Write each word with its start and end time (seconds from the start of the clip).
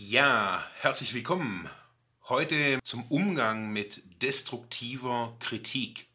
Ja, 0.00 0.64
herzlich 0.80 1.12
willkommen. 1.12 1.68
Heute 2.28 2.78
zum 2.84 3.02
Umgang 3.06 3.72
mit 3.72 4.00
destruktiver 4.22 5.36
Kritik. 5.40 6.06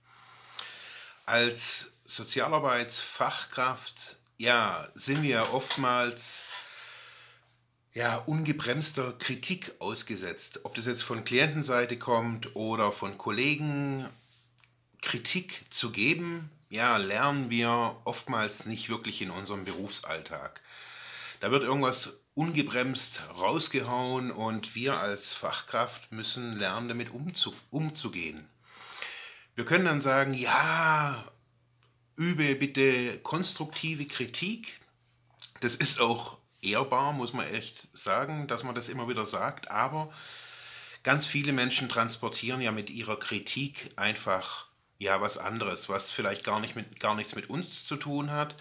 Als 1.26 1.92
Sozialarbeitsfachkraft 2.06 4.20
ja, 4.38 4.88
sind 4.96 5.22
wir 5.22 5.52
oftmals 5.52 6.44
ja, 7.94 8.20
ungebremster 8.20 9.12
Kritik 9.20 9.74
ausgesetzt. 9.80 10.62
Ob 10.64 10.76
das 10.76 10.86
jetzt 10.86 11.04
von 11.04 11.26
Klientenseite 11.26 12.00
kommt 12.00 12.56
oder 12.56 12.94
von 12.94 13.18
Kollegen, 13.18 14.08
Kritik 15.02 15.66
zu 15.72 15.92
geben, 15.92 16.50
ja, 16.70 16.96
lernen 16.96 17.50
wir 17.50 17.98
oftmals 18.06 18.66
nicht 18.66 18.88
wirklich 18.88 19.22
in 19.22 19.30
unserem 19.30 19.66
Berufsalltag. 19.66 20.62
Da 21.44 21.52
wird 21.52 21.64
irgendwas 21.64 22.22
ungebremst 22.36 23.22
rausgehauen 23.38 24.32
und 24.32 24.76
wir 24.76 24.96
als 24.96 25.34
Fachkraft 25.34 26.10
müssen 26.14 26.58
lernen, 26.58 26.88
damit 26.88 27.12
umzu 27.12 27.54
umzugehen. 27.70 28.48
Wir 29.54 29.66
können 29.66 29.84
dann 29.84 30.00
sagen, 30.00 30.34
ja, 30.34 31.22
übe 32.16 32.56
bitte 32.56 33.20
konstruktive 33.24 34.06
Kritik. 34.06 34.80
Das 35.60 35.76
ist 35.76 36.00
auch 36.00 36.38
ehrbar, 36.62 37.12
muss 37.12 37.34
man 37.34 37.46
echt 37.48 37.90
sagen, 37.92 38.48
dass 38.48 38.64
man 38.64 38.74
das 38.74 38.88
immer 38.88 39.10
wieder 39.10 39.26
sagt, 39.26 39.70
aber 39.70 40.14
ganz 41.04 41.26
viele 41.26 41.52
Menschen 41.52 41.90
transportieren 41.90 42.62
ja 42.62 42.72
mit 42.72 42.90
ihrer 42.90 43.20
Kritik 43.20 43.92
einfach 43.98 44.68
ja 44.98 45.20
was 45.20 45.38
anderes, 45.38 45.90
was 45.90 46.10
vielleicht 46.10 46.46
gar, 46.46 46.62
nicht 46.62 46.78
mit, 46.78 47.02
gar 47.02 47.16
nichts 47.16 47.36
mit 47.36 47.50
uns 47.50 47.84
zu 47.84 47.98
tun 47.98 48.32
hat 48.32 48.56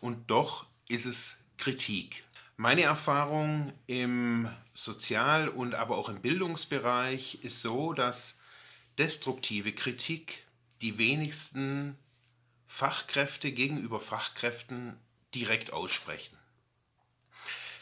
und 0.00 0.32
doch 0.32 0.66
ist 0.88 1.06
es 1.06 1.43
Kritik. 1.64 2.24
Meine 2.58 2.82
Erfahrung 2.82 3.72
im 3.86 4.50
Sozial- 4.74 5.48
und 5.48 5.74
aber 5.74 5.96
auch 5.96 6.10
im 6.10 6.20
Bildungsbereich 6.20 7.38
ist 7.42 7.62
so, 7.62 7.94
dass 7.94 8.38
destruktive 8.98 9.72
Kritik 9.72 10.44
die 10.82 10.98
wenigsten 10.98 11.96
Fachkräfte 12.66 13.50
gegenüber 13.50 13.98
Fachkräften 13.98 14.98
direkt 15.34 15.72
aussprechen. 15.72 16.36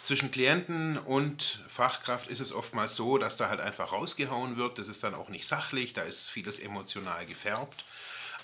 Zwischen 0.05 0.31
Klienten 0.31 0.97
und 0.97 1.65
Fachkraft 1.69 2.29
ist 2.29 2.39
es 2.39 2.53
oftmals 2.53 2.95
so, 2.95 3.19
dass 3.19 3.37
da 3.37 3.49
halt 3.49 3.59
einfach 3.59 3.91
rausgehauen 3.91 4.57
wird. 4.57 4.79
Das 4.79 4.87
ist 4.87 5.03
dann 5.03 5.17
auch 5.17 5.29
nicht 5.29 5.49
sachlich, 5.49 5.93
da 5.93 6.03
ist 6.03 6.31
vieles 6.31 6.61
emotional 6.61 7.27
gefärbt. 7.27 7.85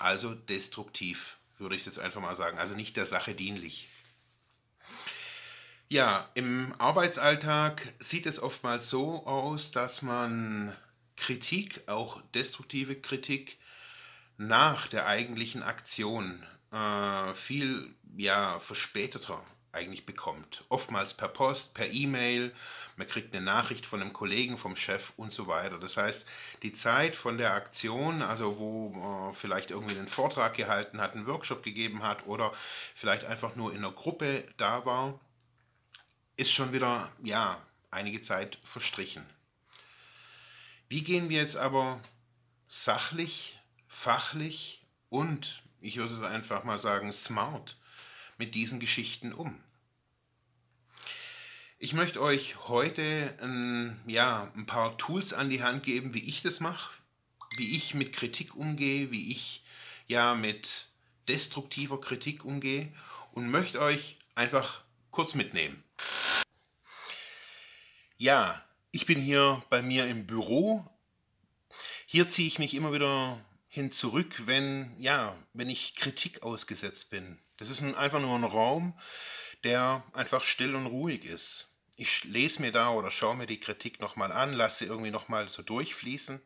Also 0.01 0.35
destruktiv, 0.35 1.37
würde 1.59 1.77
ich 1.77 1.87
jetzt 1.87 2.01
einfach 2.01 2.21
mal 2.21 2.35
sagen. 2.35 2.59
Also 2.59 2.75
nicht 2.75 2.97
der 2.97 3.07
Sache 3.07 3.37
dienlich. 3.37 3.89
Ja, 5.91 6.29
im 6.35 6.75
Arbeitsalltag 6.77 7.95
sieht 7.99 8.27
es 8.27 8.43
oftmals 8.43 8.91
so 8.91 9.25
aus, 9.27 9.71
dass 9.71 10.03
man 10.03 10.77
Kritik, 11.17 11.81
auch 11.87 12.21
destruktive 12.35 12.95
Kritik, 12.95 13.57
nach 14.37 14.87
der 14.89 15.07
eigentlichen 15.07 15.63
Aktion 15.63 16.45
äh, 16.73 17.33
viel 17.35 17.95
ja, 18.19 18.61
verspäteter 18.61 19.43
eigentlich 19.73 20.05
bekommt. 20.05 20.65
Oftmals 20.69 21.15
per 21.15 21.29
Post, 21.29 21.73
per 21.73 21.91
E-Mail, 21.91 22.55
man 22.97 23.07
kriegt 23.07 23.35
eine 23.35 23.43
Nachricht 23.43 23.87
von 23.87 24.03
einem 24.03 24.13
Kollegen, 24.13 24.59
vom 24.59 24.77
Chef 24.77 25.15
und 25.17 25.33
so 25.33 25.47
weiter. 25.47 25.79
Das 25.79 25.97
heißt, 25.97 26.29
die 26.63 26.75
Zeit 26.75 27.17
von 27.17 27.39
der 27.39 27.55
Aktion, 27.55 28.21
also 28.21 28.59
wo 28.59 28.91
man 28.91 29.35
vielleicht 29.35 29.71
irgendwie 29.71 29.97
einen 29.97 30.09
Vortrag 30.09 30.55
gehalten 30.55 31.01
hat, 31.01 31.15
einen 31.15 31.27
Workshop 31.27 31.63
gegeben 31.63 32.03
hat 32.03 32.27
oder 32.27 32.53
vielleicht 32.95 33.25
einfach 33.25 33.57
nur 33.57 33.73
in 33.73 33.79
einer 33.79 33.93
Gruppe 33.93 34.45
da 34.59 34.85
war, 34.85 35.19
ist 36.39 36.53
schon 36.53 36.73
wieder, 36.73 37.13
ja, 37.23 37.61
einige 37.91 38.23
Zeit 38.23 38.59
verstrichen. 38.63 39.27
Wie 40.89 41.03
gehen 41.03 41.29
wir 41.29 41.41
jetzt 41.41 41.57
aber 41.57 42.01
sachlich, 42.69 43.59
fachlich 43.89 44.87
und, 45.11 45.63
ich 45.81 45.97
würde 45.97 46.15
es 46.15 46.23
einfach 46.23 46.63
mal 46.63 46.79
sagen, 46.79 47.13
smart 47.13 47.77
mit 48.39 48.55
diesen 48.55 48.79
Geschichten 48.79 49.33
um? 49.33 49.61
Ich 51.81 51.93
möchte 51.93 52.23
euch 52.23 52.69
heute 52.69 53.37
ein, 53.43 54.01
ja, 54.07 54.51
ein 54.57 54.67
paar 54.67 54.97
Tools 54.97 55.33
an 55.33 55.51
die 55.51 55.63
Hand 55.63 55.83
geben, 55.83 56.15
wie 56.15 56.25
ich 56.25 56.43
das 56.43 56.61
mache, 56.61 56.93
wie 57.57 57.77
ich 57.77 57.95
mit 57.95 58.13
Kritik 58.13 58.55
umgehe, 58.55 59.11
wie 59.11 59.33
ich 59.33 59.65
ja 60.07 60.35
mit 60.35 60.87
destruktiver 61.27 62.01
Kritik 62.01 62.45
umgehe 62.45 62.93
und 63.33 63.51
möchte 63.51 63.81
euch 63.81 64.19
einfach 64.37 64.83
kurz 65.11 65.35
mitnehmen. 65.35 65.83
Ja, 68.21 68.65
ich 68.91 69.07
bin 69.07 69.23
hier 69.23 69.63
bei 69.71 69.81
mir 69.81 70.09
im 70.09 70.27
Büro. 70.27 70.85
Hier 72.05 72.29
ziehe 72.29 72.49
ich 72.49 72.59
mich 72.59 72.75
immer 72.75 72.93
wieder 72.93 73.39
hin 73.69 73.93
zurück, 73.93 74.43
wenn, 74.47 74.93
ja, 74.99 75.37
wenn 75.53 75.71
ich 75.71 75.95
Kritik 75.95 76.43
ausgesetzt 76.43 77.11
bin. 77.11 77.39
Das 77.59 77.71
ist 77.71 77.81
ein, 77.81 77.95
einfach 77.95 78.21
nur 78.21 78.37
ein 78.37 78.43
Raum, 78.43 78.99
der 79.63 80.03
einfach 80.15 80.43
still 80.43 80.75
und 80.75 80.87
ruhig 80.87 81.25
ist. 81.25 81.77
Ich 81.97 82.25
lese 82.25 82.61
mir 82.61 82.73
da 82.73 82.91
oder 82.91 83.13
schaue 83.13 83.37
mir 83.37 83.47
die 83.47 83.61
Kritik 83.61 84.01
nochmal 84.01 84.33
an, 84.33 84.53
lasse 84.53 84.79
sie 84.79 84.91
irgendwie 84.91 85.13
nochmal 85.13 85.49
so 85.49 85.63
durchfließen. 85.63 86.43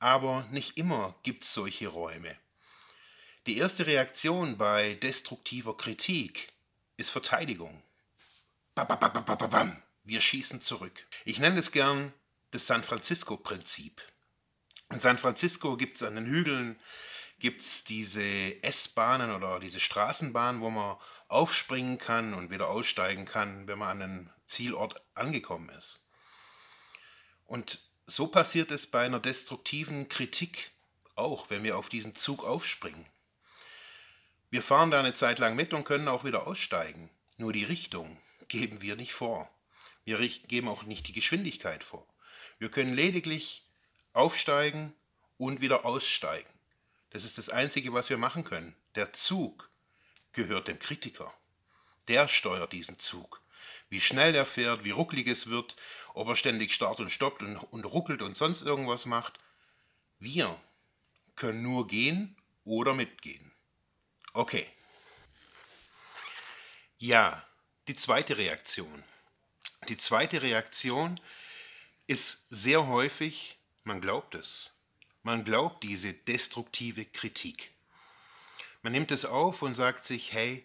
Aber 0.00 0.46
nicht 0.50 0.76
immer 0.76 1.14
gibt 1.22 1.44
es 1.44 1.54
solche 1.54 1.88
Räume. 1.88 2.36
Die 3.46 3.56
erste 3.56 3.86
Reaktion 3.86 4.58
bei 4.58 4.96
destruktiver 4.96 5.78
Kritik 5.78 6.52
ist 6.98 7.08
Verteidigung. 7.08 7.82
Bam, 8.74 8.86
bam, 8.86 8.98
bam, 8.98 9.12
wir 10.04 10.20
schießen 10.20 10.60
zurück. 10.60 11.06
Ich 11.24 11.38
nenne 11.38 11.58
es 11.58 11.72
gern 11.72 12.12
das 12.50 12.66
San 12.66 12.84
Francisco-Prinzip. 12.84 14.00
In 14.90 15.00
San 15.00 15.18
Francisco 15.18 15.76
gibt 15.76 15.96
es 15.96 16.02
an 16.02 16.14
den 16.14 16.26
Hügeln 16.26 16.78
gibt's 17.38 17.84
diese 17.84 18.62
S-Bahnen 18.62 19.30
oder 19.30 19.60
diese 19.60 19.80
Straßenbahnen, 19.80 20.60
wo 20.60 20.70
man 20.70 20.96
aufspringen 21.28 21.98
kann 21.98 22.34
und 22.34 22.50
wieder 22.50 22.68
aussteigen 22.68 23.24
kann, 23.24 23.68
wenn 23.68 23.78
man 23.78 23.90
an 23.90 24.02
einem 24.02 24.30
Zielort 24.46 25.00
angekommen 25.14 25.68
ist. 25.70 26.08
Und 27.46 27.82
so 28.06 28.28
passiert 28.28 28.70
es 28.70 28.86
bei 28.86 29.04
einer 29.04 29.20
destruktiven 29.20 30.08
Kritik 30.08 30.70
auch, 31.16 31.50
wenn 31.50 31.62
wir 31.62 31.76
auf 31.76 31.88
diesen 31.88 32.14
Zug 32.14 32.44
aufspringen. 32.44 33.06
Wir 34.50 34.62
fahren 34.62 34.90
da 34.90 35.00
eine 35.00 35.14
Zeit 35.14 35.38
lang 35.38 35.56
mit 35.56 35.74
und 35.74 35.84
können 35.84 36.08
auch 36.08 36.24
wieder 36.24 36.46
aussteigen. 36.46 37.10
Nur 37.36 37.52
die 37.52 37.64
Richtung 37.64 38.16
geben 38.48 38.80
wir 38.80 38.96
nicht 38.96 39.12
vor. 39.12 39.50
Wir 40.04 40.18
geben 40.18 40.68
auch 40.68 40.82
nicht 40.84 41.08
die 41.08 41.12
Geschwindigkeit 41.12 41.82
vor. 41.82 42.06
Wir 42.58 42.70
können 42.70 42.94
lediglich 42.94 43.66
aufsteigen 44.12 44.94
und 45.38 45.60
wieder 45.60 45.84
aussteigen. 45.84 46.48
Das 47.10 47.24
ist 47.24 47.38
das 47.38 47.48
Einzige, 47.48 47.92
was 47.92 48.10
wir 48.10 48.18
machen 48.18 48.44
können. 48.44 48.76
Der 48.94 49.12
Zug 49.12 49.70
gehört 50.32 50.68
dem 50.68 50.78
Kritiker. 50.78 51.32
Der 52.08 52.28
steuert 52.28 52.72
diesen 52.72 52.98
Zug. 52.98 53.40
Wie 53.88 54.00
schnell 54.00 54.34
er 54.34 54.46
fährt, 54.46 54.84
wie 54.84 54.90
rucklig 54.90 55.26
es 55.26 55.46
wird, 55.46 55.76
ob 56.12 56.28
er 56.28 56.36
ständig 56.36 56.72
startet 56.72 57.00
und 57.00 57.10
stoppt 57.10 57.42
und, 57.42 57.56
und 57.56 57.84
ruckelt 57.84 58.22
und 58.22 58.36
sonst 58.36 58.62
irgendwas 58.62 59.06
macht. 59.06 59.38
Wir 60.18 60.60
können 61.36 61.62
nur 61.62 61.86
gehen 61.86 62.36
oder 62.64 62.94
mitgehen. 62.94 63.52
Okay. 64.32 64.66
Ja, 66.98 67.46
die 67.88 67.96
zweite 67.96 68.36
Reaktion. 68.36 69.04
Die 69.88 69.98
zweite 69.98 70.40
Reaktion 70.42 71.20
ist 72.06 72.46
sehr 72.48 72.86
häufig, 72.86 73.58
man 73.82 74.00
glaubt 74.00 74.34
es. 74.34 74.70
Man 75.22 75.44
glaubt 75.44 75.82
diese 75.82 76.12
destruktive 76.12 77.04
Kritik. 77.04 77.72
Man 78.82 78.92
nimmt 78.92 79.10
es 79.10 79.24
auf 79.24 79.62
und 79.62 79.74
sagt 79.74 80.04
sich, 80.04 80.32
hey, 80.32 80.64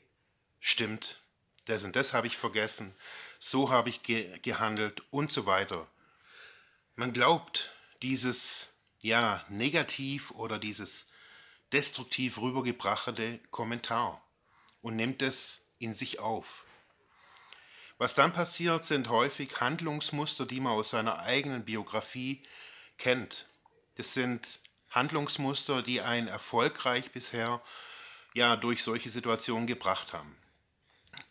stimmt, 0.59 1.22
das 1.66 1.84
und 1.84 1.96
das 1.96 2.13
habe 2.13 2.28
ich 2.28 2.38
vergessen, 2.38 2.94
so 3.40 3.69
habe 3.69 3.90
ich 3.90 4.03
ge 4.03 4.38
gehandelt 4.40 5.03
und 5.12 5.31
so 5.31 5.45
weiter. 5.45 5.88
Man 6.95 7.13
glaubt 7.13 7.72
dieses 8.01 8.74
ja 9.01 9.45
negativ 9.50 10.31
oder 10.31 10.60
dieses 10.60 11.12
destruktiv 11.72 12.38
rübergebrachte 12.39 13.39
Kommentar 13.51 14.22
und 14.81 14.95
nimmt 14.95 15.22
es 15.22 15.62
in 15.77 15.94
sich 15.94 16.19
auf. 16.19 16.65
Was 18.00 18.16
dann 18.16 18.31
passiert, 18.31 18.86
sind 18.86 19.10
häufig 19.10 19.60
Handlungsmuster, 19.60 20.46
die 20.46 20.62
man 20.62 20.72
aus 20.72 20.92
seiner 20.92 21.19
eigenen 21.19 21.66
Biografie 21.66 22.42
kennt. 22.98 23.46
Das 23.96 24.13
sind 24.13 24.62
Handlungsmuster, 24.90 25.81
die 25.81 26.00
einen 26.00 26.30
erfolgreich 26.30 27.12
bisher 27.12 27.62
ja 28.34 28.56
durch 28.56 28.84
solche 28.84 29.10
Situationen 29.10 29.68
gebracht 29.68 30.13
haben. 30.13 30.34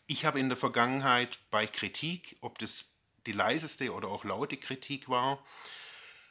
Ich 0.06 0.26
habe 0.26 0.40
in 0.40 0.50
der 0.50 0.58
Vergangenheit 0.58 1.38
bei 1.50 1.66
Kritik, 1.66 2.36
ob 2.42 2.58
das 2.58 2.92
die 3.24 3.32
leiseste 3.32 3.94
oder 3.94 4.08
auch 4.08 4.24
laute 4.24 4.58
Kritik 4.58 5.08
war, 5.08 5.42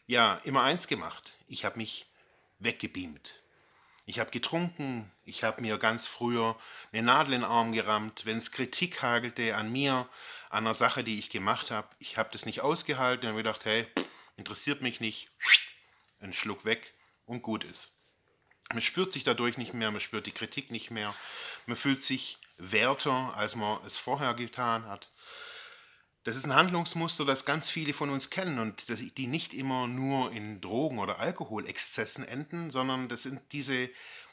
ja 0.06 0.36
immer 0.44 0.62
eins 0.62 0.88
gemacht. 0.88 1.34
Ich 1.48 1.66
habe 1.66 1.78
mich 1.80 2.06
weggebeamt. 2.60 3.42
Ich 4.09 4.19
habe 4.19 4.31
getrunken, 4.31 5.12
ich 5.25 5.44
habe 5.44 5.62
mir 5.62 5.77
ganz 5.77 6.07
früher 6.07 6.57
eine 6.94 7.04
Nadel 7.04 7.33
in 7.33 7.42
den 7.42 7.50
Arm 7.50 7.74
gerammt, 7.74 8.25
wenn 8.25 8.38
es 8.38 8.54
Kritik 8.54 9.01
hagelte 9.01 9.54
an 9.57 9.69
mir, 9.69 10.07
an 10.50 10.65
einer 10.65 10.74
Sache, 10.74 11.04
die 11.04 11.19
ich 11.19 11.30
gemacht 11.30 11.71
habe. 11.71 11.89
Ich 12.00 12.18
habe 12.18 12.30
das 12.31 12.45
nicht 12.45 12.62
ausgehalten 12.62 13.25
und 13.25 13.33
habe 13.33 13.44
gedacht, 13.44 13.65
hey, 13.65 13.86
interessiert 14.38 14.81
mich 14.81 15.01
nicht, 15.01 15.30
ein 16.21 16.31
Schluck 16.31 16.63
weg 16.63 16.94
und 17.25 17.42
gut 17.42 17.65
ist. 17.65 17.98
Man 18.71 18.81
spürt 18.81 19.12
sich 19.12 19.25
dadurch 19.25 19.57
nicht 19.57 19.74
mehr, 19.74 19.92
man 19.92 20.00
spürt 20.00 20.25
die 20.25 20.31
Kritik 20.31 20.71
nicht 20.71 20.89
mehr, 20.89 21.13
man 21.65 21.75
fühlt 21.75 22.01
sich 22.01 22.38
werter, 22.57 23.33
als 23.36 23.57
man 23.57 23.86
es 23.86 23.98
vorher 23.98 24.36
getan 24.36 24.86
hat. 24.86 25.10
Das 26.27 26.35
ist 26.35 26.44
ein 26.44 26.56
Handlungsmuster, 26.56 27.24
das 27.24 27.45
ganz 27.45 27.69
viele 27.69 27.94
von 27.94 28.09
uns 28.09 28.29
kennen 28.29 28.59
und 28.59 28.89
die 29.18 29.27
nicht 29.27 29.53
immer 29.53 29.88
nur 29.88 30.33
in 30.33 30.59
Drogen- 30.59 31.00
oder 31.00 31.19
Alkoholexzessen 31.19 32.27
enden, 32.27 32.69
sondern 32.69 33.07
das 33.07 33.24
sind 33.24 33.39
diese, 33.53 33.89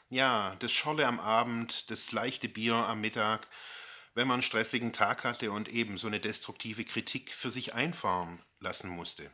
ja, 0.09 0.57
das 0.59 0.73
Scholle 0.73 1.07
am 1.07 1.21
Abend, 1.21 1.89
das 1.89 2.11
leichte 2.11 2.49
Bier 2.49 2.75
am 2.75 2.99
Mittag, 2.99 3.47
wenn 4.13 4.27
man 4.27 4.35
einen 4.35 4.41
stressigen 4.41 4.91
Tag 4.91 5.23
hatte 5.23 5.51
und 5.51 5.69
eben 5.69 5.97
so 5.97 6.07
eine 6.07 6.19
destruktive 6.19 6.83
Kritik 6.83 7.31
für 7.31 7.49
sich 7.49 7.73
einfahren 7.73 8.41
lassen 8.59 8.89
musste. 8.89 9.31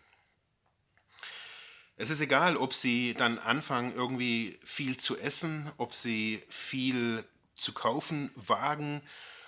Es 1.96 2.12
ist 2.12 2.22
egal, 2.22 2.58
ob 2.58 2.76
sie 2.76 3.16
dann 3.16 3.40
anfangen, 3.40 3.96
irgendwie 3.96 4.60
viel 4.64 4.98
zu 4.98 5.18
essen, 5.18 5.72
ob 5.78 5.96
sie 5.96 6.44
viel 6.48 7.26
zu 7.56 7.74
kaufen 7.74 8.30
wagen, 8.36 9.02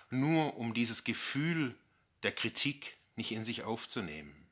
nur 0.10 0.57
um 0.57 0.74
dieses 0.74 1.04
Gefühl 1.04 1.75
der 2.24 2.31
Kritik 2.31 2.98
nicht 3.15 3.31
in 3.31 3.45
sich 3.45 3.63
aufzunehmen. 3.63 4.50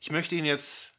Ich 0.00 0.10
möchte 0.10 0.34
Ihnen 0.34 0.46
jetzt 0.46 0.96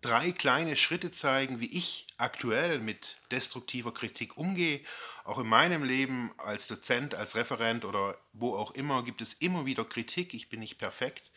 drei 0.00 0.32
kleine 0.32 0.76
Schritte 0.76 1.10
zeigen, 1.10 1.60
wie 1.60 1.70
ich 1.76 2.08
aktuell 2.18 2.78
mit 2.78 3.16
destruktiver 3.30 3.92
Kritik 3.94 4.36
umgehe. 4.36 4.80
Auch 5.24 5.38
in 5.38 5.46
meinem 5.46 5.82
Leben 5.82 6.30
als 6.36 6.66
Dozent, 6.66 7.14
als 7.14 7.36
Referent 7.36 7.84
oder 7.86 8.18
wo 8.32 8.54
auch 8.54 8.72
immer 8.72 9.02
gibt 9.02 9.22
es 9.22 9.32
immer 9.34 9.64
wieder 9.64 9.84
Kritik. 9.84 10.34
Ich 10.34 10.50
bin 10.50 10.60
nicht 10.60 10.76
perfekt. 10.76 11.30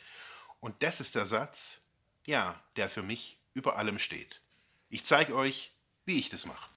Und 0.59 0.83
das 0.83 1.00
ist 1.00 1.15
der 1.15 1.25
Satz, 1.25 1.81
ja, 2.25 2.62
der 2.75 2.89
für 2.89 3.04
mich 3.04 3.39
über 3.54 3.77
allem 3.77 4.00
steht. 4.00 4.42
Ich 4.89 5.06
zeige 5.06 5.36
euch, 5.36 5.71
wie 6.06 6.19
ich 6.19 6.30
das 6.30 6.45
mache. 6.45 6.69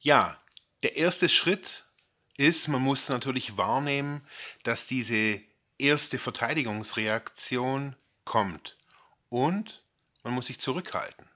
Ja, 0.00 0.42
der 0.82 0.96
erste 0.96 1.28
Schritt 1.28 1.84
ist, 2.36 2.66
man 2.66 2.82
muss 2.82 3.08
natürlich 3.08 3.56
wahrnehmen, 3.56 4.26
dass 4.64 4.86
diese 4.86 5.40
erste 5.82 6.18
Verteidigungsreaktion 6.18 7.96
kommt. 8.24 8.76
Und 9.28 9.82
man 10.22 10.34
muss 10.34 10.46
sich 10.46 10.60
zurückhalten. 10.60 11.28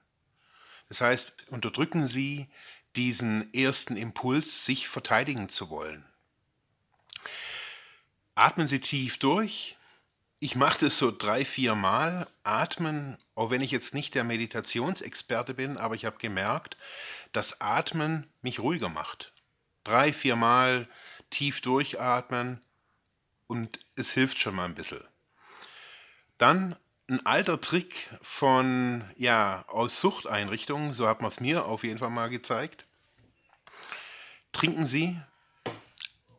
Das 0.87 1.01
heißt, 1.01 1.49
unterdrücken 1.49 2.07
Sie 2.07 2.47
diesen 2.95 3.53
ersten 3.53 3.97
Impuls, 3.97 4.65
sich 4.65 4.87
verteidigen 4.87 5.49
zu 5.49 5.69
wollen. 5.69 6.05
Atmen 8.35 8.67
Sie 8.67 8.79
tief 8.79 9.19
durch. 9.19 9.77
Ich 10.39 10.55
mache 10.55 10.85
das 10.85 10.97
so 10.97 11.11
drei, 11.11 11.43
vier 11.43 11.75
Mal. 11.75 12.27
Atmen, 12.43 13.17
auch 13.35 13.49
wenn 13.49 13.61
ich 13.61 13.71
jetzt 13.71 13.93
nicht 13.93 14.15
der 14.15 14.23
Meditationsexperte 14.23 15.53
bin, 15.53 15.77
aber 15.77 15.95
ich 15.95 16.05
habe 16.05 16.17
gemerkt, 16.19 16.77
dass 17.33 17.59
Atmen 17.59 18.27
mich 18.41 18.59
ruhiger 18.59 18.89
macht. 18.89 19.33
Drei, 19.83 20.13
vier 20.13 20.35
Mal 20.35 20.87
tief 21.29 21.61
durchatmen 21.61 22.61
und 23.47 23.79
es 23.95 24.11
hilft 24.11 24.39
schon 24.39 24.55
mal 24.55 24.65
ein 24.65 24.75
bisschen. 24.75 25.03
Dann 26.37 26.75
ein 27.09 27.25
alter 27.25 27.59
Trick 27.61 28.09
von, 28.21 29.03
ja, 29.15 29.63
aus 29.67 30.01
Suchteinrichtungen, 30.01 30.93
so 30.93 31.07
hat 31.07 31.21
man 31.21 31.29
es 31.29 31.39
mir 31.39 31.65
auf 31.65 31.83
jeden 31.83 31.99
Fall 31.99 32.09
mal 32.09 32.29
gezeigt. 32.29 32.85
Trinken 34.51 34.85
Sie 34.85 35.19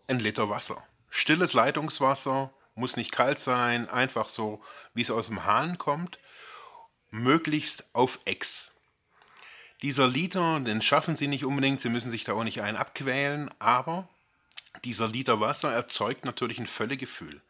ein 0.07 0.21
Liter 0.21 0.51
Wasser. 0.51 0.83
Stilles 1.11 1.55
Leitungswasser, 1.55 2.53
muss 2.75 2.97
nicht 2.97 3.13
kalt 3.13 3.41
sein, 3.41 3.89
einfach 3.89 4.29
so, 4.29 4.63
wie 4.95 5.03
es 5.03 5.11
aus 5.11 5.29
dem 5.29 5.45
Hahn 5.45 5.79
kommt. 5.79 6.19
Möglichst 7.11 7.89
auf 7.95 8.21
Ex. 8.25 8.73
Dieser 9.83 10.07
Liter, 10.07 10.61
den 10.61 10.83
schaffen 10.83 11.17
Sie 11.17 11.29
nicht 11.29 11.45
unbedingt, 11.45 11.81
Sie 11.81 11.89
müssen 11.89 12.11
sich 12.11 12.25
da 12.25 12.35
auch 12.35 12.45
nicht 12.45 12.63
einen 12.63 12.77
abquälen, 12.77 13.51
aber 13.59 14.09
dieser 14.85 15.09
Liter 15.09 15.41
Wasser 15.41 15.73
erzeugt 15.73 16.25
natürlich 16.25 16.59
ein 16.59 16.67
Völlegefühl. 16.67 17.41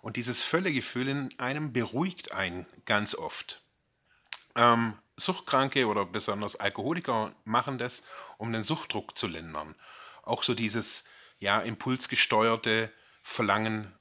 Und 0.00 0.16
dieses 0.16 0.42
Völlegefühl 0.42 1.08
in 1.08 1.38
einem 1.38 1.72
beruhigt 1.72 2.32
einen 2.32 2.66
ganz 2.84 3.14
oft. 3.14 3.62
Ähm, 4.56 4.94
Suchtkranke 5.16 5.86
oder 5.86 6.04
besonders 6.04 6.56
Alkoholiker 6.56 7.34
machen 7.44 7.78
das, 7.78 8.04
um 8.38 8.52
den 8.52 8.64
Suchtdruck 8.64 9.16
zu 9.16 9.26
lindern. 9.26 9.74
Auch 10.22 10.42
so 10.42 10.54
dieses 10.54 11.04
ja, 11.38 11.60
impulsgesteuerte 11.60 12.90
Verlangen, 13.22 13.92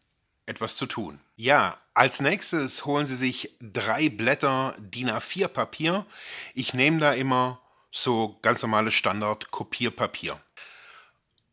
etwas 0.45 0.75
zu 0.75 0.85
tun. 0.85 1.19
Ja, 1.35 1.77
als 1.93 2.19
nächstes 2.19 2.85
holen 2.85 3.05
Sie 3.05 3.15
sich 3.15 3.55
drei 3.61 4.09
Blätter 4.09 4.75
DIN 4.79 5.09
A4 5.09 5.47
Papier. 5.47 6.05
Ich 6.53 6.73
nehme 6.73 6.99
da 6.99 7.13
immer 7.13 7.61
so 7.91 8.39
ganz 8.41 8.61
normales 8.61 8.93
Standard-Kopierpapier. 8.93 10.41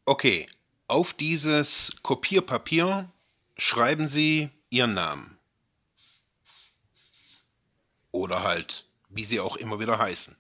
Okay, 0.04 0.46
auf 0.88 1.12
dieses 1.12 1.92
Kopierpapier 2.02 3.08
schreiben 3.56 4.08
Sie 4.08 4.50
Ihren 4.70 4.94
Namen. 4.94 5.38
Oder 8.10 8.42
halt, 8.42 8.84
wie 9.10 9.24
sie 9.24 9.38
auch 9.38 9.56
immer 9.56 9.78
wieder 9.78 9.98
heißen. 9.98 10.36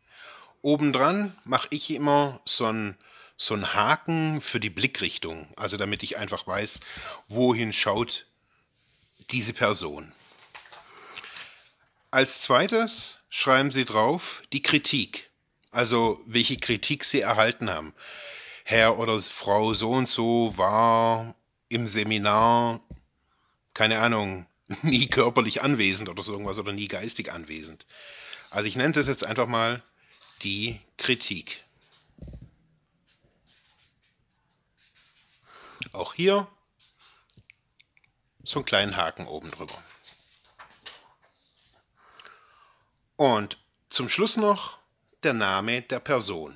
Obendran 0.62 1.36
mache 1.44 1.68
ich 1.70 1.90
immer 1.90 2.40
so 2.44 2.66
einen 2.66 2.96
so 3.36 3.56
Haken 3.56 4.40
für 4.40 4.58
die 4.58 4.70
Blickrichtung, 4.70 5.46
also 5.56 5.76
damit 5.76 6.02
ich 6.02 6.16
einfach 6.16 6.46
weiß, 6.46 6.80
wohin 7.28 7.72
schaut 7.72 8.26
diese 9.30 9.52
Person. 9.52 10.10
Als 12.10 12.40
zweites 12.40 13.18
schreiben 13.28 13.70
Sie 13.70 13.84
drauf 13.84 14.42
die 14.52 14.62
Kritik, 14.62 15.30
also 15.70 16.20
welche 16.26 16.56
Kritik 16.56 17.04
Sie 17.04 17.20
erhalten 17.20 17.70
haben. 17.70 17.94
Herr 18.70 18.98
oder 18.98 19.18
Frau 19.18 19.72
so 19.72 19.92
und 19.92 20.06
so 20.06 20.52
war 20.58 21.34
im 21.70 21.88
Seminar, 21.88 22.82
keine 23.72 23.98
Ahnung, 24.00 24.44
nie 24.82 25.06
körperlich 25.06 25.62
anwesend 25.62 26.10
oder 26.10 26.22
so 26.22 26.32
irgendwas 26.32 26.58
oder 26.58 26.72
nie 26.74 26.86
geistig 26.86 27.32
anwesend. 27.32 27.86
Also 28.50 28.66
ich 28.66 28.76
nenne 28.76 28.92
das 28.92 29.06
jetzt 29.06 29.24
einfach 29.24 29.46
mal 29.46 29.82
die 30.42 30.78
Kritik. 30.98 31.64
Auch 35.94 36.12
hier 36.12 36.46
so 38.44 38.58
einen 38.58 38.66
kleinen 38.66 38.98
Haken 38.98 39.28
oben 39.28 39.50
drüber. 39.50 39.82
Und 43.16 43.56
zum 43.88 44.10
Schluss 44.10 44.36
noch 44.36 44.76
der 45.22 45.32
Name 45.32 45.80
der 45.80 46.00
Person. 46.00 46.54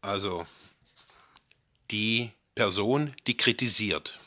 Also 0.00 0.44
die 1.90 2.30
Person, 2.54 3.14
die 3.26 3.36
kritisiert. 3.36 4.18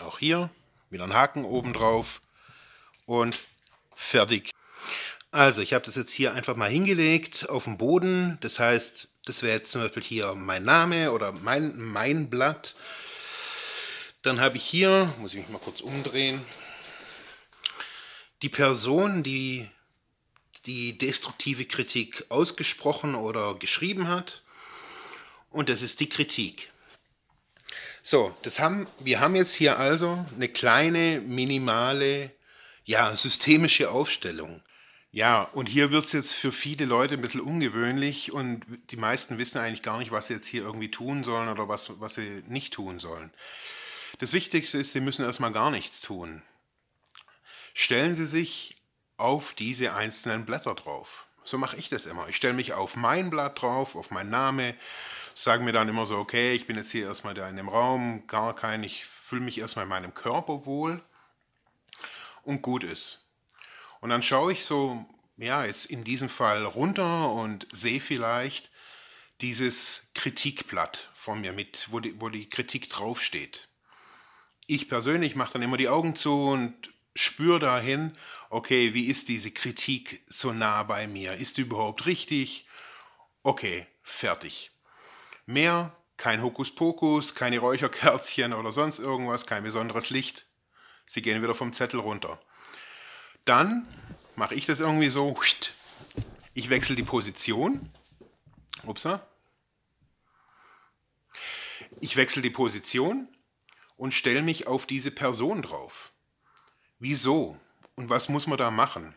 Auch 0.00 0.18
hier 0.18 0.50
wieder 0.90 1.04
ein 1.04 1.14
Haken 1.14 1.44
oben 1.44 1.72
drauf 1.72 2.20
und 3.06 3.38
fertig. 3.94 4.50
Also 5.30 5.60
ich 5.62 5.74
habe 5.74 5.84
das 5.84 5.96
jetzt 5.96 6.12
hier 6.12 6.32
einfach 6.34 6.56
mal 6.56 6.70
hingelegt 6.70 7.48
auf 7.48 7.64
dem 7.64 7.76
Boden. 7.76 8.38
Das 8.40 8.58
heißt, 8.58 9.08
das 9.24 9.42
wäre 9.42 9.58
jetzt 9.58 9.72
zum 9.72 9.82
Beispiel 9.82 10.02
hier 10.02 10.34
mein 10.34 10.64
Name 10.64 11.12
oder 11.12 11.32
mein, 11.32 11.78
mein 11.78 12.30
Blatt. 12.30 12.74
Dann 14.22 14.40
habe 14.40 14.56
ich 14.56 14.64
hier, 14.64 15.12
muss 15.18 15.34
ich 15.34 15.40
mich 15.40 15.48
mal 15.48 15.58
kurz 15.58 15.80
umdrehen, 15.80 16.40
die 18.42 18.48
Person, 18.48 19.22
die 19.22 19.68
die 20.66 20.98
destruktive 20.98 21.64
Kritik 21.64 22.26
ausgesprochen 22.28 23.14
oder 23.14 23.54
geschrieben 23.54 24.08
hat 24.08 24.42
und 25.56 25.70
das 25.70 25.82
ist 25.82 26.00
die 26.00 26.08
Kritik. 26.08 26.70
So, 28.02 28.36
das 28.42 28.60
haben, 28.60 28.86
wir 29.00 29.20
haben 29.20 29.34
jetzt 29.34 29.54
hier 29.54 29.78
also 29.78 30.24
eine 30.36 30.48
kleine, 30.48 31.22
minimale, 31.24 32.30
ja, 32.84 33.16
systemische 33.16 33.90
Aufstellung. 33.90 34.62
Ja, 35.10 35.42
und 35.42 35.66
hier 35.66 35.90
wird 35.90 36.04
es 36.04 36.12
jetzt 36.12 36.34
für 36.34 36.52
viele 36.52 36.84
Leute 36.84 37.14
ein 37.14 37.22
bisschen 37.22 37.40
ungewöhnlich 37.40 38.32
und 38.32 38.64
die 38.90 38.98
meisten 38.98 39.38
wissen 39.38 39.58
eigentlich 39.58 39.82
gar 39.82 39.98
nicht, 39.98 40.12
was 40.12 40.26
sie 40.26 40.34
jetzt 40.34 40.46
hier 40.46 40.62
irgendwie 40.62 40.90
tun 40.90 41.24
sollen 41.24 41.48
oder 41.48 41.68
was, 41.68 42.00
was 42.00 42.16
sie 42.16 42.42
nicht 42.46 42.74
tun 42.74 42.98
sollen. 43.00 43.32
Das 44.18 44.34
Wichtigste 44.34 44.76
ist, 44.76 44.92
sie 44.92 45.00
müssen 45.00 45.24
erstmal 45.24 45.52
gar 45.52 45.70
nichts 45.70 46.02
tun. 46.02 46.42
Stellen 47.72 48.14
Sie 48.14 48.26
sich 48.26 48.76
auf 49.16 49.54
diese 49.54 49.94
einzelnen 49.94 50.44
Blätter 50.44 50.74
drauf. 50.74 51.26
So 51.44 51.58
mache 51.58 51.76
ich 51.76 51.88
das 51.88 52.06
immer. 52.06 52.28
Ich 52.28 52.36
stelle 52.36 52.54
mich 52.54 52.72
auf 52.72 52.96
mein 52.96 53.30
Blatt 53.30 53.62
drauf, 53.62 53.96
auf 53.96 54.10
meinen 54.10 54.30
Namen, 54.30 54.74
sage 55.42 55.62
mir 55.62 55.72
dann 55.72 55.88
immer 55.88 56.06
so, 56.06 56.18
okay, 56.18 56.54
ich 56.54 56.66
bin 56.66 56.76
jetzt 56.76 56.90
hier 56.90 57.06
erstmal 57.06 57.34
da 57.34 57.48
in 57.48 57.56
dem 57.56 57.68
Raum, 57.68 58.26
gar 58.26 58.54
kein, 58.54 58.82
ich 58.82 59.04
fühle 59.04 59.42
mich 59.42 59.58
erstmal 59.58 59.84
in 59.84 59.90
meinem 59.90 60.14
Körper 60.14 60.66
wohl 60.66 61.00
und 62.42 62.62
gut 62.62 62.84
ist. 62.84 63.28
Und 64.00 64.10
dann 64.10 64.22
schaue 64.22 64.52
ich 64.52 64.64
so 64.64 65.06
ja, 65.36 65.64
jetzt 65.64 65.86
in 65.86 66.04
diesem 66.04 66.28
Fall 66.28 66.64
runter 66.64 67.30
und 67.30 67.66
sehe 67.72 68.00
vielleicht 68.00 68.70
dieses 69.40 70.08
Kritikblatt 70.14 71.10
vor 71.14 71.36
mir 71.36 71.52
mit, 71.52 71.88
wo 71.90 72.00
die, 72.00 72.18
wo 72.20 72.30
die 72.30 72.48
Kritik 72.48 72.88
draufsteht. 72.88 73.68
Ich 74.66 74.88
persönlich 74.88 75.36
mache 75.36 75.54
dann 75.54 75.62
immer 75.62 75.76
die 75.76 75.88
Augen 75.88 76.16
zu 76.16 76.44
und 76.44 76.74
spüre 77.14 77.60
dahin, 77.60 78.12
okay, 78.50 78.94
wie 78.94 79.06
ist 79.06 79.28
diese 79.28 79.50
Kritik 79.50 80.22
so 80.26 80.52
nah 80.52 80.82
bei 80.82 81.06
mir? 81.06 81.34
Ist 81.34 81.58
die 81.58 81.62
überhaupt 81.62 82.06
richtig? 82.06 82.66
Okay, 83.42 83.86
fertig. 84.02 84.70
Mehr, 85.46 85.96
kein 86.16 86.42
Hokuspokus, 86.42 87.34
keine 87.34 87.60
Räucherkerzchen 87.60 88.52
oder 88.52 88.72
sonst 88.72 88.98
irgendwas, 88.98 89.46
kein 89.46 89.62
besonderes 89.62 90.10
Licht. 90.10 90.46
Sie 91.06 91.22
gehen 91.22 91.40
wieder 91.42 91.54
vom 91.54 91.72
Zettel 91.72 92.00
runter. 92.00 92.40
Dann 93.44 93.86
mache 94.34 94.56
ich 94.56 94.66
das 94.66 94.80
irgendwie 94.80 95.08
so, 95.08 95.34
ich 96.52 96.68
wechsle 96.68 96.96
die 96.96 97.04
Position. 97.04 97.90
Upsa. 98.82 99.24
Ich 102.00 102.16
wechsle 102.16 102.42
die 102.42 102.50
Position 102.50 103.28
und 103.96 104.14
stelle 104.14 104.42
mich 104.42 104.66
auf 104.66 104.86
diese 104.86 105.10
Person 105.10 105.62
drauf. 105.62 106.12
Wieso? 106.98 107.58
Und 107.94 108.10
was 108.10 108.28
muss 108.28 108.46
man 108.46 108.58
da 108.58 108.70
machen? 108.70 109.14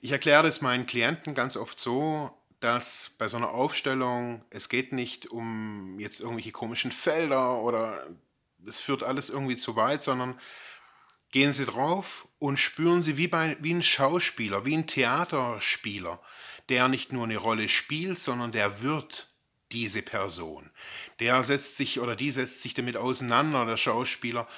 Ich 0.00 0.12
erkläre 0.12 0.44
das 0.44 0.60
meinen 0.60 0.86
Klienten 0.86 1.34
ganz 1.34 1.56
oft 1.56 1.80
so, 1.80 2.37
dass 2.60 3.14
bei 3.18 3.28
so 3.28 3.36
einer 3.36 3.50
Aufstellung 3.50 4.44
es 4.50 4.68
geht 4.68 4.92
nicht 4.92 5.26
um 5.26 5.98
jetzt 6.00 6.20
irgendwelche 6.20 6.52
komischen 6.52 6.92
Felder 6.92 7.60
oder 7.62 8.06
es 8.66 8.80
führt 8.80 9.02
alles 9.02 9.30
irgendwie 9.30 9.56
zu 9.56 9.76
weit, 9.76 10.02
sondern 10.02 10.40
gehen 11.30 11.52
Sie 11.52 11.66
drauf 11.66 12.26
und 12.38 12.58
spüren 12.58 13.02
Sie 13.02 13.16
wie, 13.16 13.28
bei, 13.28 13.56
wie 13.60 13.74
ein 13.74 13.82
Schauspieler, 13.82 14.64
wie 14.64 14.76
ein 14.76 14.86
Theaterspieler, 14.86 16.20
der 16.68 16.88
nicht 16.88 17.12
nur 17.12 17.24
eine 17.24 17.36
Rolle 17.36 17.68
spielt, 17.68 18.18
sondern 18.18 18.52
der 18.52 18.82
wird 18.82 19.28
diese 19.72 20.02
Person. 20.02 20.70
Der 21.20 21.42
setzt 21.44 21.76
sich 21.76 22.00
oder 22.00 22.16
die 22.16 22.30
setzt 22.30 22.62
sich 22.62 22.74
damit 22.74 22.96
auseinander, 22.96 23.66
der 23.66 23.76
Schauspieler, 23.76 24.48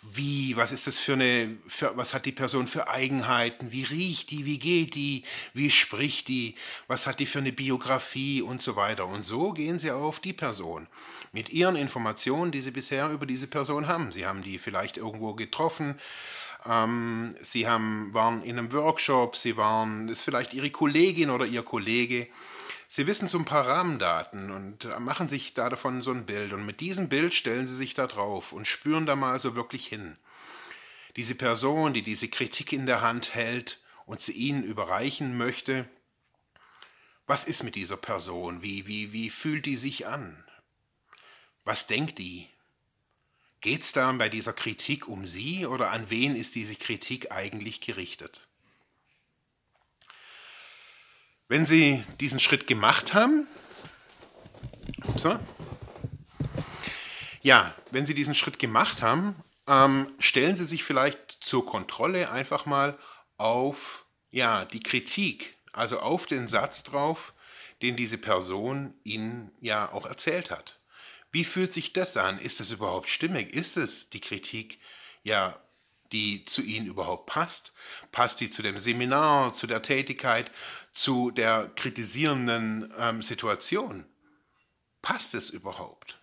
wie, 0.00 0.56
was 0.56 0.70
ist 0.70 0.86
das 0.86 0.98
für 0.98 1.14
eine, 1.14 1.56
für, 1.66 1.96
was 1.96 2.14
hat 2.14 2.24
die 2.24 2.32
Person 2.32 2.68
für 2.68 2.88
Eigenheiten, 2.88 3.72
wie 3.72 3.82
riecht 3.82 4.30
die, 4.30 4.46
wie 4.46 4.58
geht 4.58 4.94
die, 4.94 5.24
wie 5.54 5.70
spricht 5.70 6.28
die, 6.28 6.54
was 6.86 7.08
hat 7.08 7.18
die 7.18 7.26
für 7.26 7.40
eine 7.40 7.52
Biografie? 7.52 8.40
Und 8.40 8.62
so 8.62 8.76
weiter. 8.76 9.06
Und 9.06 9.24
so 9.24 9.52
gehen 9.52 9.78
sie 9.78 9.90
auf 9.90 10.20
die 10.20 10.32
Person. 10.32 10.86
Mit 11.32 11.50
ihren 11.50 11.74
Informationen, 11.74 12.52
die 12.52 12.60
sie 12.60 12.70
bisher 12.70 13.10
über 13.10 13.26
diese 13.26 13.48
Person 13.48 13.88
haben. 13.88 14.12
Sie 14.12 14.24
haben 14.24 14.42
die 14.42 14.58
vielleicht 14.58 14.96
irgendwo 14.96 15.34
getroffen, 15.34 15.98
ähm, 16.64 17.34
sie 17.40 17.66
haben, 17.66 18.14
waren 18.14 18.42
in 18.42 18.58
einem 18.58 18.72
Workshop, 18.72 19.36
sie 19.36 19.56
waren, 19.56 20.08
ist 20.08 20.22
vielleicht 20.22 20.54
ihre 20.54 20.70
Kollegin 20.70 21.30
oder 21.30 21.44
ihr 21.44 21.62
Kollege. 21.62 22.28
Sie 22.90 23.06
wissen 23.06 23.28
so 23.28 23.38
ein 23.38 23.44
paar 23.44 23.66
Rahmendaten 23.66 24.50
und 24.50 24.86
äh, 24.86 24.98
machen 24.98 25.28
sich 25.28 25.52
da 25.52 25.68
davon 25.68 26.00
so 26.00 26.10
ein 26.10 26.24
Bild. 26.24 26.54
Und 26.54 26.64
mit 26.64 26.80
diesem 26.80 27.10
Bild 27.10 27.34
stellen 27.34 27.66
Sie 27.66 27.76
sich 27.76 27.92
da 27.92 28.06
drauf 28.06 28.52
und 28.52 28.66
spüren 28.66 29.04
da 29.04 29.14
mal 29.14 29.38
so 29.38 29.54
wirklich 29.54 29.86
hin. 29.86 30.16
Diese 31.16 31.34
Person, 31.34 31.92
die 31.92 32.02
diese 32.02 32.28
Kritik 32.28 32.72
in 32.72 32.86
der 32.86 33.02
Hand 33.02 33.34
hält 33.34 33.80
und 34.06 34.22
sie 34.22 34.32
Ihnen 34.32 34.62
überreichen 34.62 35.36
möchte, 35.36 35.86
was 37.26 37.44
ist 37.44 37.62
mit 37.62 37.74
dieser 37.74 37.98
Person? 37.98 38.62
Wie, 38.62 38.86
wie, 38.86 39.12
wie 39.12 39.28
fühlt 39.28 39.66
die 39.66 39.76
sich 39.76 40.06
an? 40.06 40.42
Was 41.64 41.88
denkt 41.88 42.18
die? 42.18 42.48
Geht 43.60 43.82
es 43.82 43.92
da 43.92 44.10
bei 44.12 44.30
dieser 44.30 44.54
Kritik 44.54 45.08
um 45.08 45.26
Sie 45.26 45.66
oder 45.66 45.90
an 45.90 46.08
wen 46.08 46.34
ist 46.34 46.54
diese 46.54 46.76
Kritik 46.76 47.32
eigentlich 47.32 47.82
gerichtet? 47.82 48.47
Wenn 51.50 51.64
Sie 51.64 52.04
diesen 52.20 52.40
Schritt 52.40 52.66
gemacht 52.66 53.14
haben, 53.14 53.46
upsa, 55.04 55.40
ja, 57.40 57.74
wenn 57.90 58.04
Sie 58.04 58.14
diesen 58.14 58.34
Schritt 58.34 58.58
gemacht 58.58 59.00
haben, 59.00 59.34
ähm, 59.66 60.06
stellen 60.18 60.56
Sie 60.56 60.66
sich 60.66 60.84
vielleicht 60.84 61.38
zur 61.40 61.64
Kontrolle 61.64 62.30
einfach 62.30 62.66
mal 62.66 62.98
auf 63.38 64.04
ja, 64.30 64.66
die 64.66 64.80
Kritik, 64.80 65.56
also 65.72 66.00
auf 66.00 66.26
den 66.26 66.48
Satz 66.48 66.82
drauf, 66.82 67.32
den 67.80 67.96
diese 67.96 68.18
Person 68.18 68.92
Ihnen 69.02 69.50
ja 69.62 69.90
auch 69.90 70.04
erzählt 70.04 70.50
hat. 70.50 70.78
Wie 71.32 71.44
fühlt 71.44 71.72
sich 71.72 71.94
das 71.94 72.18
an? 72.18 72.38
Ist 72.38 72.60
das 72.60 72.72
überhaupt 72.72 73.08
stimmig? 73.08 73.54
Ist 73.54 73.78
es 73.78 74.10
die 74.10 74.20
Kritik 74.20 74.80
ja 75.22 75.58
die 76.12 76.44
zu 76.44 76.62
Ihnen 76.62 76.86
überhaupt 76.86 77.26
passt. 77.26 77.72
Passt 78.12 78.40
die 78.40 78.50
zu 78.50 78.62
dem 78.62 78.78
Seminar, 78.78 79.52
zu 79.52 79.66
der 79.66 79.82
Tätigkeit, 79.82 80.50
zu 80.92 81.30
der 81.30 81.70
kritisierenden 81.76 82.92
ähm, 82.98 83.22
Situation? 83.22 84.04
Passt 85.02 85.34
es 85.34 85.50
überhaupt? 85.50 86.18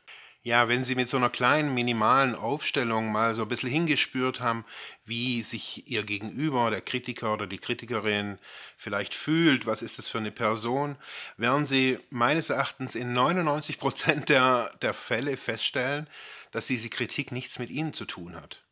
Ja, 0.45 0.67
wenn 0.67 0.83
Sie 0.83 0.93
mit 0.93 1.09
so 1.09 1.17
einer 1.17 1.31
kleinen, 1.31 1.73
minimalen 1.73 2.35
Aufstellung 2.35 3.11
mal 3.11 3.33
so 3.33 3.41
ein 3.41 3.47
bisschen 3.47 3.71
hingespürt 3.71 4.41
haben, 4.41 4.63
wie 5.03 5.41
sich 5.41 5.89
Ihr 5.89 6.03
Gegenüber, 6.03 6.69
der 6.69 6.81
Kritiker 6.81 7.33
oder 7.33 7.47
die 7.47 7.57
Kritikerin 7.57 8.37
vielleicht 8.77 9.15
fühlt, 9.15 9.65
was 9.65 9.81
ist 9.81 9.97
das 9.97 10.07
für 10.07 10.19
eine 10.19 10.31
Person, 10.31 10.97
werden 11.37 11.65
Sie 11.65 11.97
meines 12.11 12.51
Erachtens 12.51 12.93
in 12.93 13.11
99 13.13 13.79
Prozent 13.79 14.29
der, 14.29 14.71
der 14.83 14.93
Fälle 14.93 15.35
feststellen, 15.35 16.07
dass 16.51 16.67
diese 16.67 16.89
Kritik 16.89 17.31
nichts 17.31 17.57
mit 17.57 17.71
Ihnen 17.71 17.93
zu 17.93 18.05
tun 18.05 18.35
hat. 18.35 18.64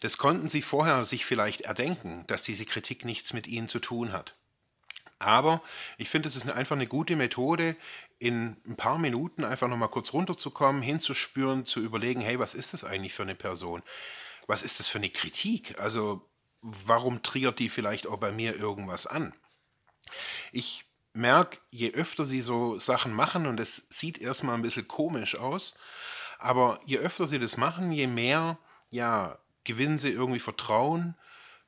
Das 0.00 0.18
konnten 0.18 0.48
sie 0.48 0.62
vorher 0.62 1.04
sich 1.04 1.24
vielleicht 1.26 1.62
erdenken, 1.62 2.24
dass 2.26 2.42
diese 2.42 2.64
Kritik 2.64 3.04
nichts 3.04 3.32
mit 3.32 3.46
ihnen 3.46 3.68
zu 3.68 3.78
tun 3.78 4.12
hat. 4.12 4.36
Aber 5.18 5.62
ich 5.96 6.08
finde, 6.08 6.28
es 6.28 6.36
ist 6.36 6.48
einfach 6.48 6.76
eine 6.76 6.86
gute 6.86 7.16
Methode, 7.16 7.76
in 8.18 8.56
ein 8.66 8.76
paar 8.76 8.98
Minuten 8.98 9.44
einfach 9.44 9.68
nochmal 9.68 9.90
kurz 9.90 10.12
runterzukommen, 10.12 10.82
hinzuspüren, 10.82 11.66
zu 11.66 11.80
überlegen, 11.80 12.20
hey, 12.20 12.38
was 12.38 12.54
ist 12.54 12.72
das 12.72 12.84
eigentlich 12.84 13.14
für 13.14 13.22
eine 13.22 13.34
Person? 13.34 13.82
Was 14.46 14.62
ist 14.62 14.80
das 14.80 14.88
für 14.88 14.98
eine 14.98 15.10
Kritik? 15.10 15.78
Also 15.78 16.28
warum 16.60 17.22
triggert 17.22 17.58
die 17.58 17.68
vielleicht 17.68 18.06
auch 18.06 18.18
bei 18.18 18.32
mir 18.32 18.56
irgendwas 18.56 19.06
an? 19.06 19.34
Ich 20.52 20.84
merke, 21.12 21.58
je 21.70 21.92
öfter 21.92 22.24
sie 22.24 22.40
so 22.40 22.78
Sachen 22.78 23.12
machen, 23.12 23.46
und 23.46 23.60
es 23.60 23.86
sieht 23.90 24.18
erstmal 24.18 24.54
ein 24.54 24.62
bisschen 24.62 24.88
komisch 24.88 25.36
aus, 25.36 25.76
aber 26.38 26.80
je 26.86 26.98
öfter 26.98 27.26
sie 27.26 27.38
das 27.38 27.56
machen, 27.56 27.92
je 27.92 28.06
mehr 28.06 28.58
ja, 28.90 29.38
gewinnen 29.68 29.98
sie 29.98 30.10
irgendwie 30.10 30.40
Vertrauen 30.40 31.14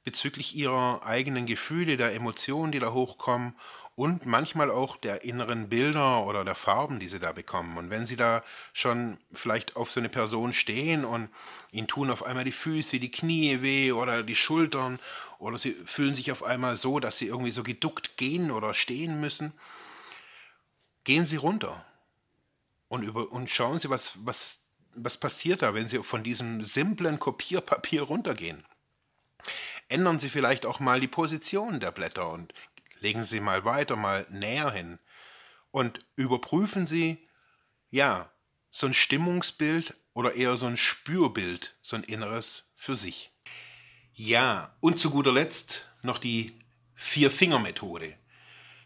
bezüglich 0.04 0.56
ihrer 0.56 1.02
eigenen 1.04 1.44
Gefühle, 1.44 1.98
der 1.98 2.14
Emotionen, 2.14 2.72
die 2.72 2.78
da 2.78 2.92
hochkommen 2.92 3.54
und 3.94 4.24
manchmal 4.24 4.70
auch 4.70 4.96
der 4.96 5.24
inneren 5.24 5.68
Bilder 5.68 6.24
oder 6.24 6.42
der 6.42 6.54
Farben, 6.54 6.98
die 6.98 7.08
sie 7.08 7.18
da 7.18 7.32
bekommen. 7.32 7.76
Und 7.76 7.90
wenn 7.90 8.06
sie 8.06 8.16
da 8.16 8.42
schon 8.72 9.18
vielleicht 9.34 9.76
auf 9.76 9.90
so 9.90 10.00
eine 10.00 10.08
Person 10.08 10.54
stehen 10.54 11.04
und 11.04 11.28
ihnen 11.70 11.86
tun 11.86 12.10
auf 12.10 12.24
einmal 12.24 12.44
die 12.44 12.52
Füße, 12.52 12.98
die 12.98 13.10
Knie 13.10 13.60
weh 13.60 13.92
oder 13.92 14.22
die 14.22 14.34
Schultern 14.34 14.98
oder 15.38 15.58
sie 15.58 15.72
fühlen 15.84 16.14
sich 16.14 16.32
auf 16.32 16.42
einmal 16.42 16.78
so, 16.78 16.98
dass 17.00 17.18
sie 17.18 17.26
irgendwie 17.26 17.50
so 17.50 17.62
geduckt 17.62 18.16
gehen 18.16 18.50
oder 18.50 18.72
stehen 18.72 19.20
müssen, 19.20 19.52
gehen 21.04 21.26
sie 21.26 21.36
runter 21.36 21.84
und, 22.88 23.02
über, 23.02 23.30
und 23.30 23.50
schauen 23.50 23.78
sie, 23.78 23.90
was, 23.90 24.24
was 24.24 24.60
was 24.94 25.18
passiert 25.18 25.62
da, 25.62 25.74
wenn 25.74 25.88
Sie 25.88 26.02
von 26.02 26.22
diesem 26.22 26.62
simplen 26.62 27.18
Kopierpapier 27.18 28.02
runtergehen? 28.02 28.64
Ändern 29.88 30.18
Sie 30.18 30.28
vielleicht 30.28 30.66
auch 30.66 30.80
mal 30.80 31.00
die 31.00 31.08
Position 31.08 31.80
der 31.80 31.90
Blätter 31.90 32.30
und 32.30 32.52
legen 33.00 33.24
Sie 33.24 33.40
mal 33.40 33.64
weiter, 33.64 33.96
mal 33.96 34.26
näher 34.30 34.70
hin 34.70 34.98
und 35.70 36.00
überprüfen 36.16 36.86
Sie, 36.86 37.26
ja, 37.90 38.30
so 38.70 38.86
ein 38.86 38.94
Stimmungsbild 38.94 39.94
oder 40.14 40.34
eher 40.34 40.56
so 40.56 40.66
ein 40.66 40.76
Spürbild, 40.76 41.76
so 41.82 41.96
ein 41.96 42.04
inneres 42.04 42.72
für 42.76 42.96
sich. 42.96 43.32
Ja, 44.12 44.76
und 44.80 44.98
zu 44.98 45.10
guter 45.10 45.32
Letzt 45.32 45.86
noch 46.02 46.18
die 46.18 46.52
Vier-Finger-Methode. 46.94 48.16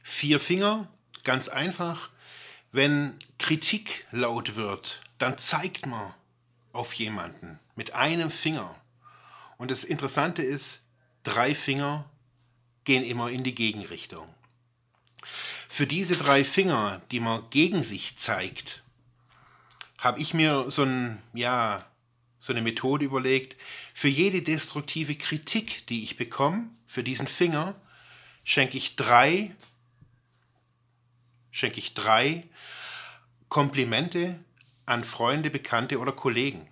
Vier 0.02 0.38
Finger, 0.38 0.88
ganz 1.24 1.48
einfach, 1.48 2.10
wenn 2.72 3.18
Kritik 3.38 4.06
laut 4.10 4.56
wird, 4.56 5.02
dann 5.18 5.38
zeigt 5.38 5.86
man 5.86 6.14
auf 6.72 6.92
jemanden 6.94 7.58
mit 7.76 7.94
einem 7.94 8.30
Finger. 8.30 8.74
Und 9.56 9.70
das 9.70 9.84
Interessante 9.84 10.42
ist, 10.42 10.84
drei 11.22 11.54
Finger 11.54 12.08
gehen 12.84 13.04
immer 13.04 13.30
in 13.30 13.44
die 13.44 13.54
Gegenrichtung. 13.54 14.28
Für 15.68 15.86
diese 15.86 16.16
drei 16.16 16.44
Finger, 16.44 17.00
die 17.10 17.20
man 17.20 17.48
gegen 17.50 17.82
sich 17.82 18.16
zeigt, 18.16 18.82
habe 19.98 20.20
ich 20.20 20.34
mir 20.34 20.70
so, 20.70 20.82
ein, 20.82 21.20
ja, 21.32 21.84
so 22.38 22.52
eine 22.52 22.60
Methode 22.60 23.06
überlegt. 23.06 23.56
Für 23.94 24.08
jede 24.08 24.42
destruktive 24.42 25.14
Kritik, 25.14 25.86
die 25.86 26.02
ich 26.02 26.16
bekomme, 26.16 26.68
für 26.86 27.02
diesen 27.02 27.26
Finger, 27.26 27.74
schenke 28.44 28.76
ich 28.76 28.96
drei, 28.96 29.54
schenke 31.50 31.78
ich 31.78 31.94
drei 31.94 32.44
Komplimente 33.48 34.38
an 34.86 35.04
Freunde, 35.04 35.50
Bekannte 35.50 35.98
oder 35.98 36.12
Kollegen. 36.12 36.68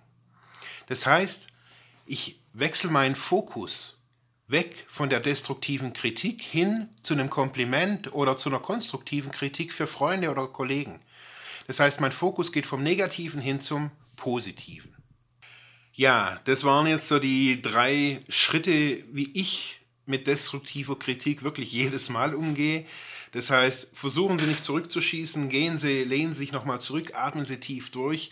Das 0.87 1.05
heißt, 1.05 1.47
ich 2.05 2.39
wechsle 2.53 2.91
meinen 2.91 3.15
Fokus 3.15 4.01
weg 4.47 4.85
von 4.87 5.09
der 5.09 5.19
destruktiven 5.19 5.93
Kritik 5.93 6.41
hin 6.41 6.89
zu 7.01 7.13
einem 7.13 7.29
Kompliment 7.29 8.13
oder 8.13 8.37
zu 8.37 8.49
einer 8.49 8.59
konstruktiven 8.59 9.31
Kritik 9.31 9.73
für 9.73 9.87
Freunde 9.87 10.29
oder 10.29 10.47
Kollegen. 10.47 11.01
Das 11.67 11.79
heißt, 11.79 12.01
mein 12.01 12.11
Fokus 12.11 12.51
geht 12.51 12.65
vom 12.65 12.83
Negativen 12.83 13.41
hin 13.41 13.61
zum 13.61 13.91
Positiven. 14.15 14.95
Ja, 15.93 16.39
das 16.45 16.63
waren 16.63 16.87
jetzt 16.87 17.07
so 17.07 17.19
die 17.19 17.61
drei 17.61 18.21
Schritte, 18.27 19.03
wie 19.11 19.31
ich 19.33 19.79
mit 20.05 20.27
destruktiver 20.27 20.97
Kritik 20.97 21.43
wirklich 21.43 21.71
jedes 21.71 22.09
Mal 22.09 22.35
umgehe. 22.35 22.85
Das 23.33 23.49
heißt, 23.49 23.89
versuchen 23.93 24.37
Sie 24.37 24.45
nicht 24.45 24.63
zurückzuschießen, 24.63 25.49
gehen 25.49 25.79
Sie, 25.79 26.03
lehnen 26.03 26.33
Sie 26.33 26.39
sich 26.39 26.51
nochmal 26.51 26.79
zurück, 26.79 27.15
atmen 27.15 27.45
Sie 27.45 27.59
tief 27.59 27.89
durch, 27.89 28.31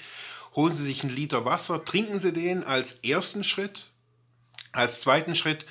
holen 0.55 0.73
Sie 0.73 0.83
sich 0.83 1.03
einen 1.03 1.13
Liter 1.13 1.43
Wasser, 1.43 1.83
trinken 1.83 2.19
Sie 2.19 2.31
den 2.31 2.63
als 2.63 2.93
ersten 3.03 3.43
Schritt. 3.43 3.89
Als 4.71 5.01
zweiten 5.01 5.33
Schritt 5.33 5.65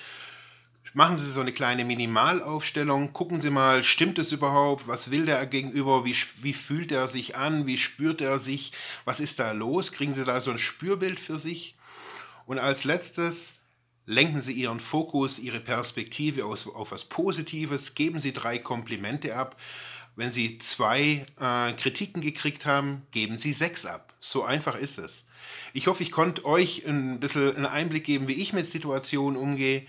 machen 0.95 1.17
Sie 1.17 1.31
so 1.31 1.41
eine 1.41 1.53
kleine 1.53 1.85
Minimalaufstellung, 1.85 3.13
gucken 3.13 3.41
Sie 3.41 3.51
mal, 3.51 3.85
stimmt 3.85 4.19
es 4.19 4.33
überhaupt, 4.33 4.89
was 4.89 5.13
will 5.13 5.27
der 5.27 5.47
gegenüber, 5.47 6.05
wie, 6.05 6.17
wie 6.43 6.53
fühlt 6.53 6.91
er 6.91 7.07
sich 7.07 7.37
an, 7.37 7.67
wie 7.67 7.77
spürt 7.77 8.21
er 8.21 8.41
sich, 8.41 8.73
was 9.05 9.21
ist 9.21 9.39
da 9.39 9.53
los, 9.53 9.93
kriegen 9.93 10.15
Sie 10.15 10.25
da 10.25 10.41
so 10.41 10.51
ein 10.51 10.59
Spürbild 10.59 11.21
für 11.21 11.39
sich. 11.39 11.77
Und 12.47 12.59
als 12.59 12.83
letztes 12.83 13.60
lenken 14.07 14.41
Sie 14.41 14.53
Ihren 14.53 14.81
Fokus, 14.81 15.39
Ihre 15.39 15.61
Perspektive 15.61 16.45
auf, 16.45 16.67
auf 16.75 16.91
was 16.93 17.05
Positives, 17.05 17.95
geben 17.95 18.21
Sie 18.21 18.33
drei 18.33 18.59
Komplimente 18.59 19.37
ab. 19.37 19.57
Wenn 20.17 20.33
Sie 20.33 20.59
zwei 20.59 21.27
äh, 21.41 21.73
Kritiken 21.75 22.21
gekriegt 22.21 22.67
haben, 22.67 23.07
geben 23.13 23.39
Sie 23.39 23.53
sechs 23.53 23.87
ab. 23.87 24.13
So 24.21 24.45
einfach 24.45 24.77
ist 24.77 24.99
es. 24.99 25.27
Ich 25.73 25.87
hoffe, 25.87 26.03
ich 26.03 26.11
konnte 26.11 26.45
euch 26.45 26.87
ein 26.87 27.21
bisschen 27.21 27.57
einen 27.57 27.67
Einblick 27.67 28.05
geben, 28.05 28.29
wie 28.29 28.35
ich 28.35 28.53
mit 28.53 28.69
Situationen 28.69 29.41
umgehe. 29.41 29.87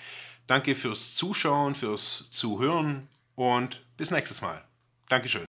Danke 0.47 0.75
fürs 0.75 1.15
Zuschauen, 1.15 1.75
fürs 1.75 2.29
Zuhören 2.31 3.07
und 3.35 3.83
bis 3.97 4.11
nächstes 4.11 4.41
Mal. 4.41 4.63
Dankeschön. 5.09 5.50